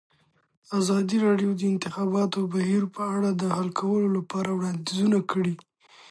ازادي 0.79 1.17
راډیو 1.25 1.51
د 1.55 1.57
د 1.59 1.63
انتخاباتو 1.73 2.39
بهیر 2.53 2.83
په 2.95 3.01
اړه 3.15 3.29
د 3.41 3.43
حل 3.55 3.69
کولو 3.79 4.07
لپاره 4.17 4.49
وړاندیزونه 4.53 5.19
کړي. 5.31 5.55